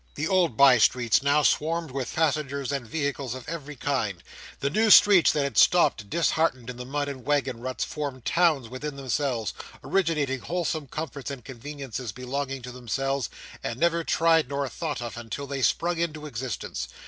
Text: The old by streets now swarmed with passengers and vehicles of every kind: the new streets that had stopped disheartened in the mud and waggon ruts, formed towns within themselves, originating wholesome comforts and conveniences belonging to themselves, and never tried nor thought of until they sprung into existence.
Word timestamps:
The 0.15 0.27
old 0.27 0.57
by 0.57 0.79
streets 0.79 1.21
now 1.21 1.43
swarmed 1.43 1.91
with 1.91 2.15
passengers 2.15 2.71
and 2.71 2.87
vehicles 2.87 3.35
of 3.35 3.47
every 3.47 3.75
kind: 3.75 4.23
the 4.59 4.71
new 4.71 4.89
streets 4.89 5.31
that 5.31 5.43
had 5.43 5.59
stopped 5.59 6.09
disheartened 6.09 6.71
in 6.71 6.77
the 6.77 6.87
mud 6.87 7.07
and 7.07 7.23
waggon 7.23 7.59
ruts, 7.61 7.83
formed 7.83 8.25
towns 8.25 8.67
within 8.67 8.95
themselves, 8.95 9.53
originating 9.83 10.39
wholesome 10.39 10.87
comforts 10.87 11.29
and 11.29 11.45
conveniences 11.45 12.11
belonging 12.13 12.63
to 12.63 12.71
themselves, 12.71 13.29
and 13.63 13.79
never 13.79 14.03
tried 14.03 14.49
nor 14.49 14.67
thought 14.69 15.03
of 15.03 15.17
until 15.17 15.45
they 15.45 15.61
sprung 15.61 15.99
into 15.99 16.25
existence. 16.25 16.87